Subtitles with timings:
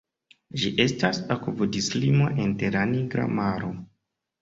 [0.61, 3.75] Ĝi estas akvodislimo inter la Nigra Maro.